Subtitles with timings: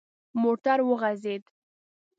[0.41, 1.43] موټر وخوځید.